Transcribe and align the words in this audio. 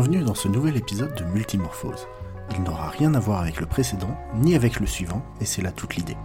Bienvenue 0.00 0.24
dans 0.24 0.34
ce 0.34 0.48
nouvel 0.48 0.78
épisode 0.78 1.14
de 1.14 1.24
Multimorphose. 1.24 2.08
Il 2.54 2.62
n'aura 2.62 2.88
rien 2.88 3.12
à 3.12 3.20
voir 3.20 3.42
avec 3.42 3.60
le 3.60 3.66
précédent, 3.66 4.16
ni 4.34 4.54
avec 4.54 4.80
le 4.80 4.86
suivant, 4.86 5.22
et 5.42 5.44
c'est 5.44 5.60
là 5.60 5.72
toute 5.72 5.94
l'idée. 5.94 6.16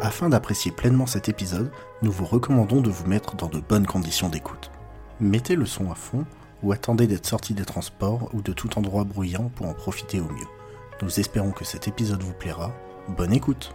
Afin 0.00 0.28
d'apprécier 0.28 0.72
pleinement 0.72 1.06
cet 1.06 1.28
épisode, 1.28 1.70
nous 2.02 2.10
vous 2.10 2.24
recommandons 2.24 2.80
de 2.80 2.90
vous 2.90 3.06
mettre 3.06 3.36
dans 3.36 3.46
de 3.46 3.60
bonnes 3.60 3.86
conditions 3.86 4.28
d'écoute. 4.28 4.72
Mettez 5.20 5.54
le 5.54 5.66
son 5.66 5.92
à 5.92 5.94
fond 5.94 6.24
ou 6.64 6.72
attendez 6.72 7.06
d'être 7.06 7.26
sorti 7.26 7.54
des 7.54 7.64
transports 7.64 8.28
ou 8.32 8.42
de 8.42 8.52
tout 8.52 8.76
endroit 8.76 9.04
bruyant 9.04 9.52
pour 9.54 9.68
en 9.68 9.72
profiter 9.72 10.18
au 10.18 10.28
mieux. 10.28 10.48
Nous 11.00 11.20
espérons 11.20 11.52
que 11.52 11.64
cet 11.64 11.86
épisode 11.86 12.24
vous 12.24 12.34
plaira. 12.34 12.72
Bonne 13.16 13.34
écoute 13.34 13.72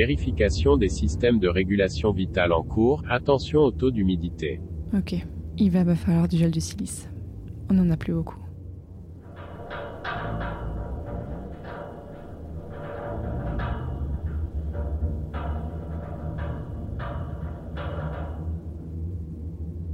Vérification 0.00 0.78
des 0.78 0.88
systèmes 0.88 1.38
de 1.40 1.46
régulation 1.46 2.10
vitale 2.10 2.54
en 2.54 2.62
cours, 2.62 3.02
attention 3.10 3.60
au 3.60 3.70
taux 3.70 3.90
d'humidité. 3.90 4.58
Ok, 4.96 5.14
il 5.58 5.70
va 5.70 5.94
falloir 5.94 6.26
du 6.26 6.38
gel 6.38 6.50
de 6.50 6.58
silice. 6.58 7.10
On 7.68 7.74
n'en 7.74 7.90
a 7.90 7.98
plus 7.98 8.14
beaucoup. 8.14 8.38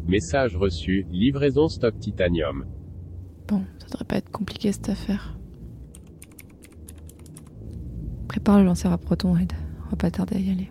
Message 0.06 0.56
reçu, 0.56 1.05
livraison 1.11 1.67
stock 1.67 1.98
titanium. 1.98 2.64
Bon, 3.48 3.64
ça 3.80 3.86
devrait 3.89 4.05
pas 4.05 4.17
être 4.19 4.30
compliqué 4.30 4.70
cette 4.70 4.89
affaire. 4.89 5.36
Prépare 8.28 8.61
le 8.61 8.67
lanceur 8.67 8.92
à 8.92 8.98
proton, 8.98 9.33
Red. 9.33 9.52
Pas 9.98 10.11
tarder 10.11 10.37
à 10.37 10.39
y 10.39 10.51
aller. 10.51 10.70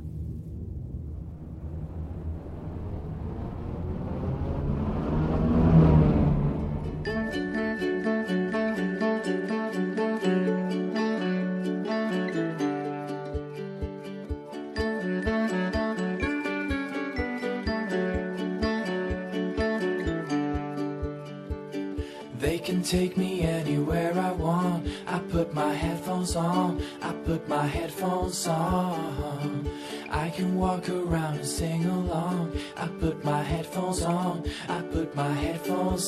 They 22.39 22.59
can 22.59 22.83
take 22.83 23.17
me 23.17 23.41
anywhere 23.41 24.13
I 24.15 24.31
want. 24.33 24.87
I 25.07 25.19
put 25.31 25.53
my 25.53 25.73
headphones 25.73 26.35
on. 26.35 26.81
I 27.01 27.11
put 27.25 27.47
my 27.47 27.65
headphones 27.65 28.47
on. 28.47 28.84
They 35.95 36.01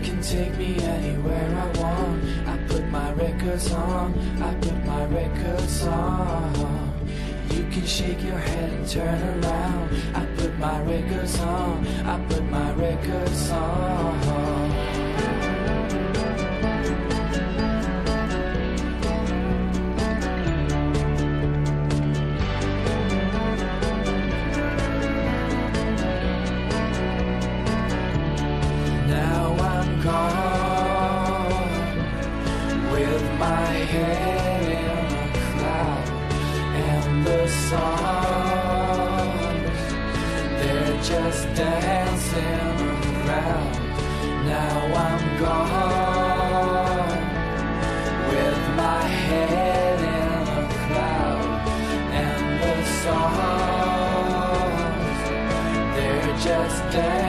can 0.00 0.20
take 0.20 0.54
me 0.58 0.76
anywhere 0.80 1.56
I 1.56 1.78
want. 1.78 2.24
I 2.46 2.58
put 2.68 2.84
my 2.90 3.10
records 3.12 3.72
on. 3.72 4.18
I 4.42 4.54
put 4.56 4.84
my 4.84 5.06
records 5.06 5.86
on. 5.86 7.00
You 7.52 7.64
can 7.70 7.86
shake 7.86 8.22
your 8.22 8.36
head 8.36 8.70
and 8.70 8.86
turn 8.86 9.44
around. 9.44 9.80
My 10.60 10.80
records 10.82 11.40
on. 11.40 11.86
I 12.06 12.18
put 12.28 12.44
my 12.50 12.72
records 12.72 13.50
on. 13.50 14.70
Now 29.08 29.56
I'm 29.58 30.02
gone 30.02 31.32
with 32.92 33.22
my 33.38 33.72
head 33.92 34.62
in 34.78 34.84
a 35.16 35.32
cloud 35.56 36.08
and 36.76 37.24
the 37.24 37.30
they're 37.30 37.48
just 41.10 41.44
dancing 41.54 42.78
around. 43.26 43.72
Now 44.46 44.76
I'm 45.06 45.22
gone 45.40 47.18
with 48.30 48.60
my 48.76 49.02
head 49.26 49.98
in 50.18 50.42
a 50.58 50.64
cloud 50.86 51.50
and 52.22 52.44
the 52.62 52.76
songs 53.02 53.30
they're 55.96 56.34
just 56.38 56.80
dancing 56.92 57.19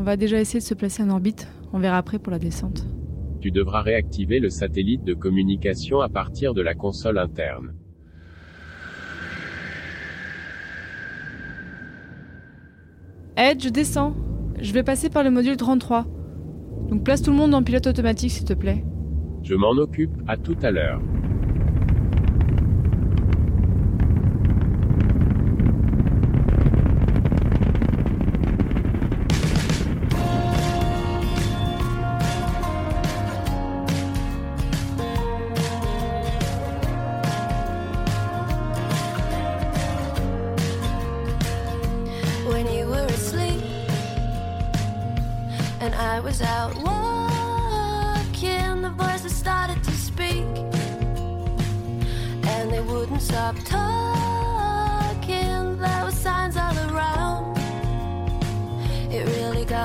on 0.00 0.02
va 0.02 0.16
déjà 0.16 0.40
essayer 0.40 0.60
de 0.60 0.64
se 0.64 0.72
placer 0.72 1.02
en 1.02 1.10
orbite. 1.10 1.46
On 1.74 1.78
verra 1.78 1.98
après 1.98 2.18
pour 2.18 2.30
la 2.30 2.38
descente. 2.38 2.86
Tu 3.42 3.50
devras 3.50 3.82
réactiver 3.82 4.40
le 4.40 4.48
satellite 4.48 5.04
de 5.04 5.12
communication 5.12 6.00
à 6.00 6.08
partir 6.08 6.54
de 6.54 6.62
la 6.62 6.74
console 6.74 7.18
interne. 7.18 7.74
Ed, 13.36 13.62
je 13.62 13.68
descends. 13.68 14.14
Je 14.58 14.72
vais 14.72 14.82
passer 14.82 15.10
par 15.10 15.22
le 15.22 15.30
module 15.30 15.58
33. 15.58 16.06
Donc 16.88 17.04
place 17.04 17.20
tout 17.20 17.30
le 17.30 17.36
monde 17.36 17.54
en 17.54 17.62
pilote 17.62 17.86
automatique 17.86 18.30
s'il 18.30 18.46
te 18.46 18.54
plaît. 18.54 18.84
Je 19.42 19.54
m'en 19.54 19.72
occupe, 19.72 20.16
à 20.26 20.38
tout 20.38 20.56
à 20.62 20.70
l'heure. 20.70 21.02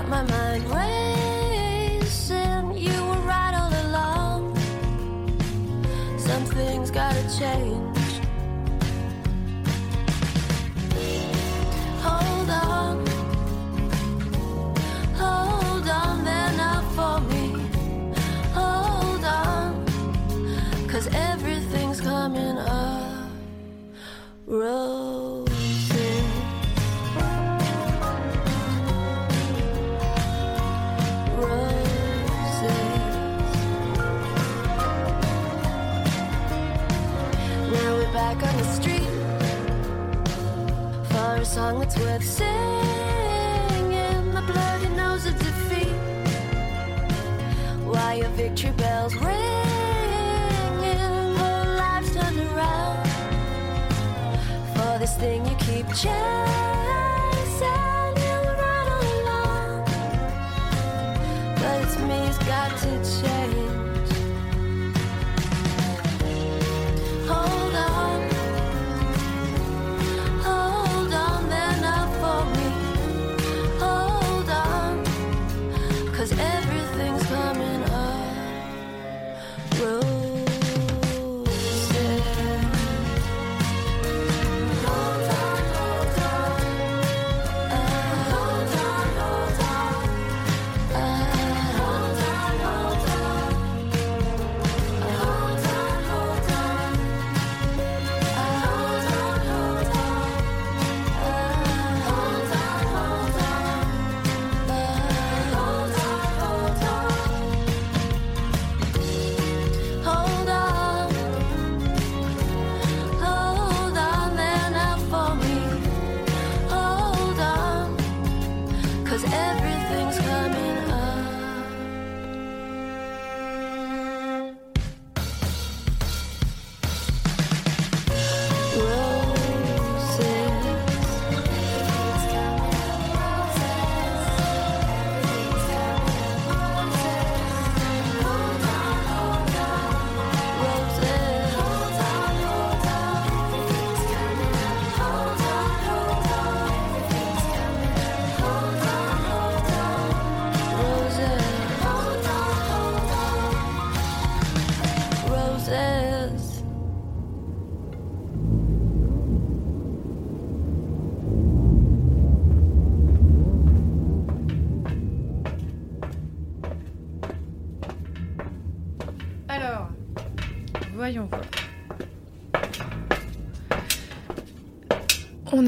My 0.08 0.22
mind 0.22 0.45
a 41.46 41.48
song 41.48 41.80
that's 41.80 41.98
worth 42.00 42.24
singing. 42.24 42.50
The 44.34 44.42
bloody 44.52 44.90
nose 44.96 45.26
of 45.28 45.38
defeat. 45.38 45.96
Why 47.84 48.16
your 48.16 48.30
victory 48.30 48.72
bells 48.72 49.14
ringing? 49.16 49.36
Whole 51.38 51.76
lives 51.84 52.14
turned 52.16 52.40
around 52.40 53.08
for 54.74 54.98
this 55.00 55.16
thing 55.18 55.46
you 55.46 55.56
keep 55.68 55.88
chasing. 55.90 56.12
You 58.24 58.36
were 58.44 58.58
right 58.64 58.88
all 58.96 59.06
along, 59.16 59.74
but 61.60 61.76
it's 61.84 61.98
me's 62.10 62.38
got 62.50 62.72
to 62.82 62.92
change. 63.22 63.75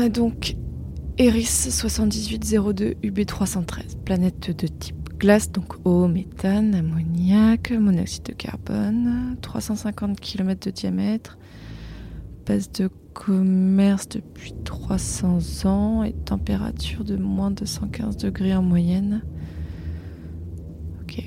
A 0.07 0.09
donc 0.09 0.55
Eris 1.17 1.43
7802 1.43 2.93
UB313, 3.03 3.97
planète 4.05 4.57
de 4.57 4.67
type 4.67 5.19
glace, 5.19 5.51
donc 5.51 5.73
eau, 5.83 6.07
méthane, 6.07 6.75
ammoniac, 6.75 7.71
monoxyde 7.71 8.23
de 8.23 8.31
carbone, 8.31 9.35
350 9.41 10.17
km 10.21 10.65
de 10.65 10.71
diamètre, 10.71 11.37
base 12.45 12.71
de 12.71 12.89
commerce 13.13 14.07
depuis 14.07 14.53
300 14.63 15.65
ans 15.65 16.03
et 16.03 16.13
température 16.13 17.03
de 17.03 17.17
moins 17.17 17.51
de 17.51 17.65
115 17.65 18.15
degrés 18.15 18.55
en 18.55 18.61
moyenne. 18.61 19.23
Ok. 21.01 21.21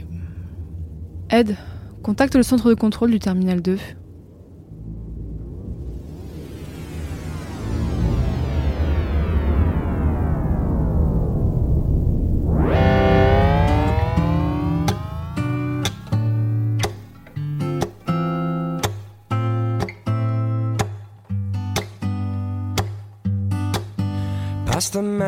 Ed, 1.28 1.54
contacte 2.02 2.34
le 2.34 2.42
centre 2.42 2.70
de 2.70 2.74
contrôle 2.74 3.10
du 3.10 3.18
terminal 3.18 3.60
2. 3.60 3.76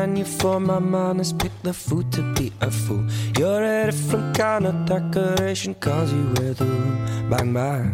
Menu 0.03 0.25
for 0.25 0.59
my 0.59 0.79
manners, 0.79 1.31
pick 1.31 1.53
the 1.61 1.71
food 1.71 2.11
to 2.11 2.21
be 2.33 2.51
a 2.59 2.69
fool. 2.69 3.07
You're 3.37 3.63
a 3.63 3.85
different 3.85 4.37
kind 4.37 4.65
of 4.65 4.75
decoration, 4.85 5.75
cause 5.75 6.11
you 6.11 6.25
wear 6.35 6.53
the 6.53 6.65
room. 6.65 7.29
Bang, 7.29 7.53
bang. 7.53 7.87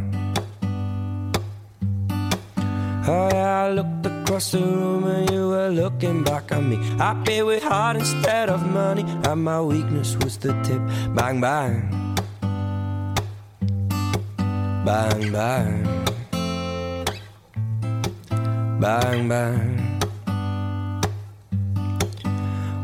Oh 3.07 3.29
yeah, 3.31 3.65
I 3.65 3.69
looked 3.69 4.07
across 4.07 4.53
the 4.53 4.57
room 4.57 5.03
and 5.03 5.29
you 5.29 5.49
were 5.49 5.69
looking 5.69 6.23
back 6.23 6.51
at 6.51 6.63
me. 6.63 6.77
I 6.99 7.13
paid 7.23 7.43
with 7.43 7.61
heart 7.61 7.97
instead 7.97 8.49
of 8.49 8.65
money, 8.65 9.05
and 9.29 9.43
my 9.43 9.61
weakness 9.61 10.17
was 10.17 10.35
the 10.37 10.53
tip. 10.63 10.81
Bang, 11.13 11.39
bang. 11.39 11.75
Bang, 14.83 15.31
bang. 15.31 15.73
Bang, 18.81 19.29
bang. 19.29 19.98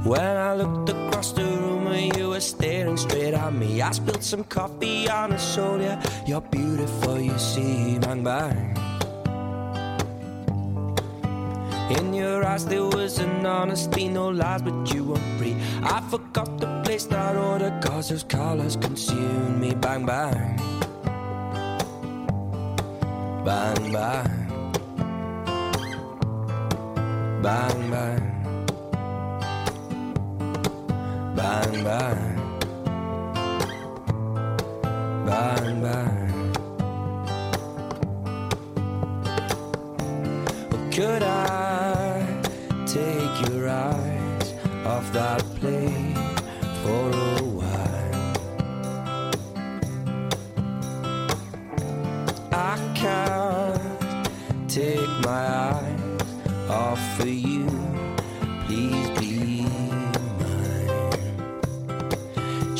When 0.05 0.21
I 0.21 0.53
looked 0.53 0.89
across 0.89 1.31
the 1.31 1.43
room 1.43 1.87
and 1.87 2.15
you 2.15 2.29
were 2.29 2.39
staring 2.39 2.95
straight 2.95 3.33
at 3.33 3.51
me, 3.51 3.81
I 3.81 3.89
spilled 3.89 4.23
some 4.23 4.43
coffee 4.43 5.09
on 5.09 5.33
a 5.33 5.39
shoulder. 5.39 5.99
You're 6.27 6.41
beautiful, 6.41 7.19
you 7.19 7.35
see, 7.39 7.97
bang 7.97 8.23
bang. 8.23 8.77
In 11.97 12.13
your 12.13 12.45
eyes 12.45 12.67
there 12.67 12.85
was 12.85 13.17
an 13.17 13.47
honesty, 13.47 14.07
no 14.07 14.29
lies, 14.29 14.61
but 14.61 14.93
you 14.93 15.05
were 15.05 15.25
free. 15.39 15.55
I 15.81 16.01
forgot 16.11 16.59
to 16.59 16.83
place 16.85 17.05
that 17.05 17.35
order, 17.35 17.75
cause 17.81 18.09
those 18.09 18.23
colors 18.23 18.75
consumed 18.75 19.59
me, 19.59 19.73
bang 19.73 20.05
bang. 20.05 20.55
Bang 23.43 23.91
bang. 23.91 24.45
Bang 27.41 27.89
bang. 27.89 28.34
Bang 31.45 31.83
bang. 31.83 32.23
Bang 35.27 35.81
bang. 35.85 36.53
Could 40.91 41.21
I 41.21 42.25
take 42.87 43.35
your 43.47 43.69
eyes 43.69 44.53
off 44.87 45.13
that 45.13 45.43
for 46.81 47.05
a 47.11 47.43
while? 47.59 48.33
I 52.51 52.75
can't 52.95 54.29
take 54.67 55.13
my 55.23 55.45
eyes 55.69 56.21
off 56.71 57.19
of 57.19 57.27
you. 57.27 57.84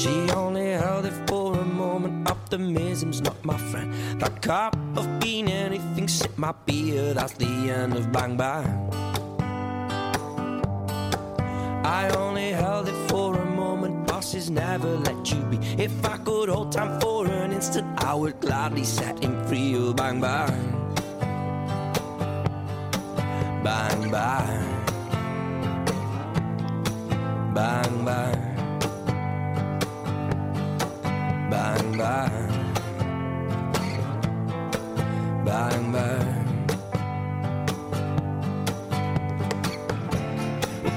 She 0.06 0.30
only 0.36 0.70
held 0.70 1.08
it 1.08 1.18
for 1.28 1.58
a 1.58 1.66
moment. 1.66 2.30
Optimism's 2.30 3.22
not 3.22 3.44
my 3.44 3.58
friend. 3.58 3.92
That 4.22 4.40
cup 4.40 4.78
of 4.96 5.20
being 5.20 5.48
anything, 5.50 6.08
sip 6.08 6.38
my 6.38 6.54
beer. 6.68 7.16
That's 7.16 7.34
the 7.34 7.72
end 7.72 7.94
of 7.96 8.12
bang 8.12 8.38
bang. 8.38 8.70
I 11.84 12.10
only 12.16 12.52
held 12.52 12.88
it 12.88 13.10
for 13.10 13.36
a 13.36 13.46
moment. 13.46 14.06
Bosses 14.06 14.52
never 14.52 14.96
let 14.96 15.32
you 15.32 15.42
be. 15.46 15.58
If 15.84 16.06
I 16.06 16.18
could 16.18 16.50
hold 16.50 16.72
time 16.72 17.02
for 17.02 17.26
an 17.26 17.52
instant, 17.52 17.88
I 18.04 18.14
would 18.14 18.40
gladly 18.40 18.84
set 18.84 19.24
him 19.24 19.44
free. 19.48 19.76
Oh, 19.76 19.92
bang 19.92 20.22
bang. 20.22 20.72
Bang 23.64 24.12
bang. 24.12 24.84
Bang 27.56 28.06
bang. 28.06 28.55
Bang 31.98 32.30
bang. 32.30 32.66
Bang 35.46 35.92
bang. 35.94 36.68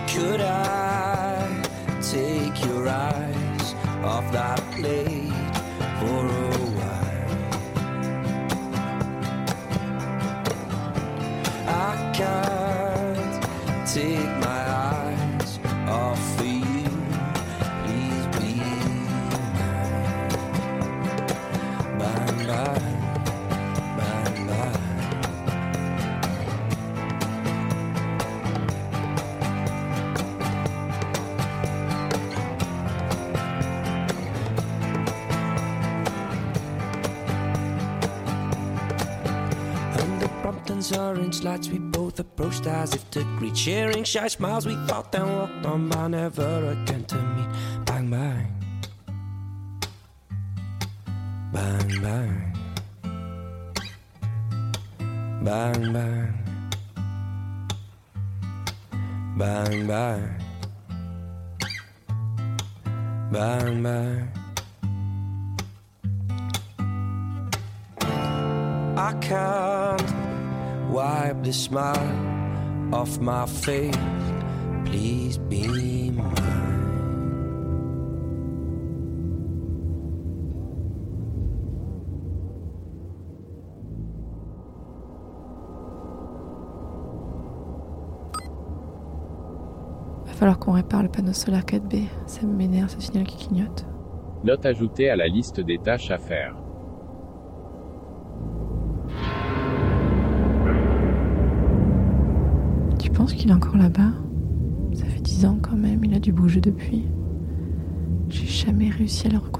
Could 0.09 0.41
I 0.41 1.63
take 2.03 2.65
your 2.65 2.89
eyes 2.89 3.75
off 4.03 4.33
that 4.33 4.61
plate 4.73 5.33
for 6.01 6.27
a 6.27 6.57
while? 6.79 7.33
I 11.69 12.13
can't 12.13 13.35
take 13.87 14.38
orange 41.29 41.45
lights, 41.45 41.69
we 41.69 41.79
both 41.79 42.19
approached 42.21 42.67
as 42.67 42.95
if 42.95 43.11
to 43.11 43.23
greet. 43.39 43.55
Sharing 43.55 44.03
shy 44.03 44.29
smiles, 44.29 44.65
we 44.67 44.75
thought 44.87 45.13
then 45.13 45.29
walked 45.37 45.67
on 45.67 45.89
by, 45.91 46.09
never 46.09 46.71
again 46.71 47.05
to 47.05 47.17
meet. 47.17 47.49
Bang, 47.85 48.11
bang. 48.11 48.47
Bang, 51.53 52.03
bang. 52.03 52.53
Bang, 55.45 55.93
bang. 55.93 56.35
Bang, 59.37 59.87
bang. 59.87 60.35
Bang, 63.31 63.83
bang. 63.83 64.29
I 68.97 69.13
can't 69.21 70.28
wipe 70.89 71.43
the 71.43 71.53
smile 71.53 72.95
off 72.95 73.19
my 73.21 73.47
face. 73.47 73.95
Please 74.85 75.39
be 75.39 76.11
mine. 76.11 76.25
Va 90.25 90.33
falloir 90.33 90.59
qu'on 90.59 90.73
répare 90.73 91.03
le 91.03 91.09
panneau 91.09 91.33
solaire 91.33 91.65
4B. 91.65 92.05
Ça 92.27 92.47
m'énerve 92.47 92.89
ce 92.89 93.01
signal 93.01 93.25
qui 93.25 93.47
clignote. 93.49 93.85
Note 94.45 94.65
ajoutée 94.65 95.11
à 95.11 95.17
la 95.17 95.27
liste 95.27 95.61
des 95.61 95.79
tâches 95.79 96.11
à 96.11 96.19
faire. 96.19 96.55
Tu 103.19 103.23
penses 103.25 103.35
qu'il 103.35 103.51
est 103.51 103.53
encore 103.53 103.77
là-bas? 103.77 104.13
Ça 104.95 105.05
fait 105.05 105.21
10 105.21 105.45
ans 105.45 105.59
quand 105.61 105.75
même, 105.75 106.05
il 106.05 106.15
a 106.15 106.21
dû 106.21 106.31
bouger 106.31 106.61
depuis. 106.61 107.05
J'ai 108.29 108.47
jamais 108.47 108.91
réussi 108.91 109.27
à 109.27 109.31
le 109.31 109.39
recontacter. 109.39 109.58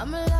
I'm 0.00 0.14
alive. 0.14 0.39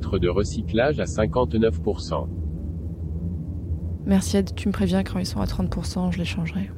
De 0.00 0.28
recyclage 0.28 0.98
à 0.98 1.04
59%. 1.04 2.26
Merci 4.06 4.36
Ed, 4.38 4.54
tu 4.56 4.66
me 4.66 4.72
préviens 4.72 5.04
quand 5.04 5.20
ils 5.20 5.26
sont 5.26 5.40
à 5.40 5.44
30%, 5.44 6.10
je 6.10 6.18
les 6.18 6.24
changerai. 6.24 6.68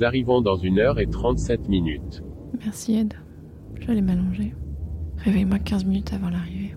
Nous 0.00 0.06
arrivons 0.06 0.40
dans 0.40 0.56
une 0.56 0.78
heure 0.78 0.98
et 0.98 1.06
37 1.06 1.68
minutes. 1.68 2.22
Merci 2.58 2.94
Ed. 2.94 3.12
J'allais 3.80 4.00
m'allonger. 4.00 4.54
Réveille-moi 5.18 5.58
15 5.58 5.84
minutes 5.84 6.14
avant 6.14 6.30
l'arrivée. 6.30 6.74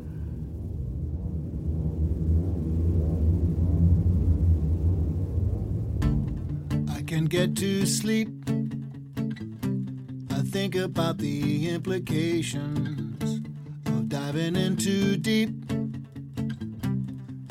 I 6.89 7.01
can 7.07 7.27
get 7.29 7.55
to 7.55 7.86
sleep. 7.86 8.27
I 10.29 10.41
think 10.43 10.75
about 10.75 11.17
the 11.17 11.69
implications 11.69 13.41
of 13.86 14.09
diving 14.09 14.57
in 14.57 14.75
too 14.75 15.15
deep 15.15 15.71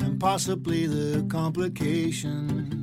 and 0.01 0.19
possibly 0.19 0.85
the 0.85 1.25
complications, 1.27 2.82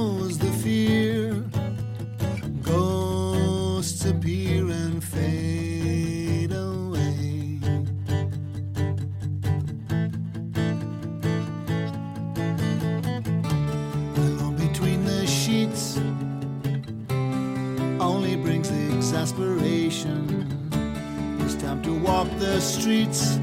the 22.41 22.59
streets, 22.59 23.39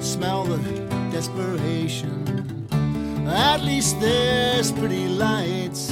smell 0.00 0.44
the 0.44 0.58
desperation. 1.10 2.12
At 3.26 3.62
least 3.62 3.98
there's 4.00 4.70
pretty 4.70 5.08
lights, 5.08 5.88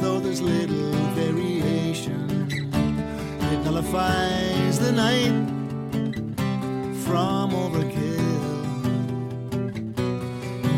though 0.00 0.18
there's 0.18 0.40
little 0.40 0.92
variation. 1.14 2.48
It 3.52 3.58
nullifies 3.66 4.78
the 4.78 4.92
night 4.92 5.34
from 7.04 7.50
overkill. 7.50 8.32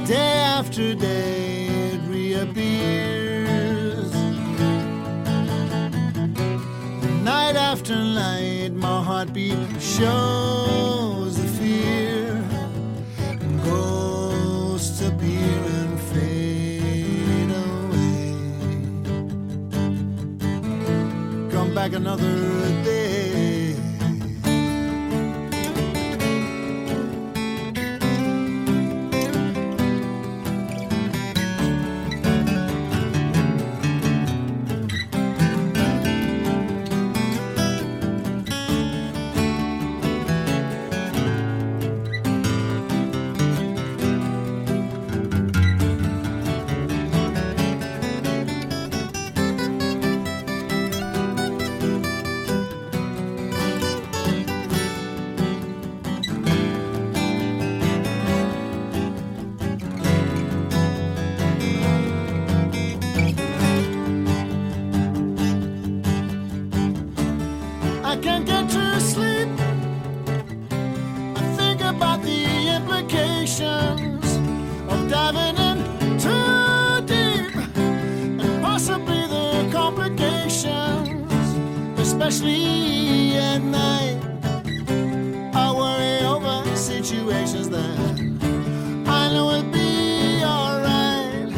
Day 0.09 0.39
after 0.59 0.97
day 0.97 1.67
it 1.93 2.01
reappears. 2.09 4.13
Night 7.23 7.57
after 7.57 7.74
after 7.85 8.03
light, 8.03 8.73
my 8.73 9.03
heartbeat 9.03 9.59
shows 9.79 11.37
the 11.37 11.47
fear. 11.59 12.43
Ghosts 13.63 15.03
appear 15.03 15.61
and 15.81 16.01
fade 16.01 17.51
away. 17.51 18.33
Come 21.51 21.75
back 21.75 21.93
another 21.93 22.39
day. 22.85 23.24
Especially 82.27 83.37
at 83.37 83.59
night. 83.59 84.19
I 85.55 85.71
worry 85.77 86.25
over 86.25 86.75
situations 86.75 87.69
that 87.69 87.99
I 89.07 89.31
know 89.33 89.47
will 89.47 89.63
be 89.71 90.43
alright. 90.43 91.53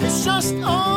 It's 0.00 0.24
just 0.24 0.54
overkill. 0.54 0.87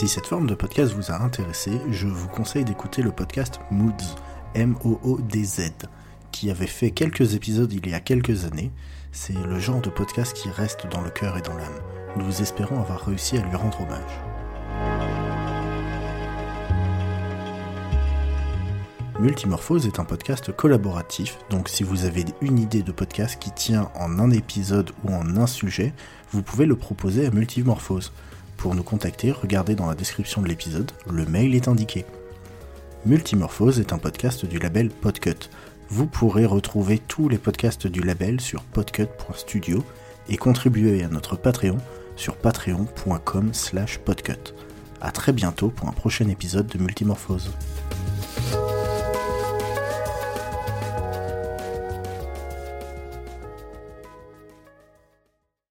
Si 0.00 0.08
cette 0.08 0.28
forme 0.28 0.46
de 0.46 0.54
podcast 0.54 0.94
vous 0.94 1.10
a 1.10 1.20
intéressé, 1.20 1.72
je 1.90 2.08
vous 2.08 2.28
conseille 2.28 2.64
d'écouter 2.64 3.02
le 3.02 3.12
podcast 3.12 3.60
Moods, 3.70 4.16
M-O-O-D-Z, 4.54 5.72
qui 6.32 6.50
avait 6.50 6.66
fait 6.66 6.90
quelques 6.90 7.34
épisodes 7.34 7.70
il 7.70 7.86
y 7.86 7.92
a 7.92 8.00
quelques 8.00 8.46
années. 8.46 8.70
C'est 9.12 9.34
le 9.34 9.58
genre 9.58 9.82
de 9.82 9.90
podcast 9.90 10.32
qui 10.32 10.48
reste 10.48 10.86
dans 10.86 11.02
le 11.02 11.10
cœur 11.10 11.36
et 11.36 11.42
dans 11.42 11.54
l'âme. 11.54 11.78
Nous 12.16 12.40
espérons 12.40 12.80
avoir 12.80 13.04
réussi 13.04 13.36
à 13.36 13.42
lui 13.42 13.54
rendre 13.54 13.78
hommage. 13.82 14.20
Multimorphose 19.18 19.86
est 19.86 20.00
un 20.00 20.06
podcast 20.06 20.50
collaboratif, 20.50 21.36
donc 21.50 21.68
si 21.68 21.82
vous 21.82 22.06
avez 22.06 22.24
une 22.40 22.58
idée 22.58 22.82
de 22.82 22.90
podcast 22.90 23.38
qui 23.38 23.50
tient 23.50 23.90
en 23.94 24.18
un 24.18 24.30
épisode 24.30 24.92
ou 25.04 25.12
en 25.12 25.36
un 25.36 25.46
sujet, 25.46 25.92
vous 26.30 26.42
pouvez 26.42 26.64
le 26.64 26.76
proposer 26.76 27.26
à 27.26 27.30
Multimorphose. 27.30 28.14
Pour 28.60 28.74
nous 28.74 28.82
contacter, 28.82 29.32
regardez 29.32 29.74
dans 29.74 29.86
la 29.86 29.94
description 29.94 30.42
de 30.42 30.46
l'épisode, 30.46 30.92
le 31.10 31.24
mail 31.24 31.54
est 31.54 31.66
indiqué. 31.66 32.04
Multimorphose 33.06 33.80
est 33.80 33.94
un 33.94 33.98
podcast 33.98 34.44
du 34.44 34.58
label 34.58 34.90
Podcut. 34.90 35.48
Vous 35.88 36.06
pourrez 36.06 36.44
retrouver 36.44 36.98
tous 36.98 37.30
les 37.30 37.38
podcasts 37.38 37.86
du 37.86 38.02
label 38.02 38.38
sur 38.38 38.62
podcut.studio 38.64 39.82
et 40.28 40.36
contribuer 40.36 41.02
à 41.02 41.08
notre 41.08 41.36
Patreon 41.36 41.78
sur 42.16 42.36
patreon.com 42.36 43.54
slash 43.54 43.96
podcut. 43.96 44.52
A 45.00 45.10
très 45.10 45.32
bientôt 45.32 45.70
pour 45.70 45.88
un 45.88 45.92
prochain 45.92 46.28
épisode 46.28 46.66
de 46.66 46.76
Multimorphose. 46.76 47.50